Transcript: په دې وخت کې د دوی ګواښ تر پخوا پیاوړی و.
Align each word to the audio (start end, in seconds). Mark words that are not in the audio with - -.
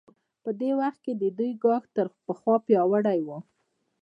په 0.43 0.49
دې 0.59 0.71
وخت 0.81 0.99
کې 1.05 1.13
د 1.15 1.23
دوی 1.37 1.51
ګواښ 1.61 1.83
تر 1.95 2.05
پخوا 2.25 2.55
پیاوړی 2.67 3.19
و. 3.27 3.29